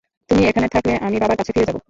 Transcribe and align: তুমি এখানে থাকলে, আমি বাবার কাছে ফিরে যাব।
তুমি 0.29 0.41
এখানে 0.45 0.67
থাকলে, 0.67 0.93
আমি 1.01 1.17
বাবার 1.17 1.37
কাছে 1.37 1.51
ফিরে 1.51 1.67
যাব। 1.67 1.77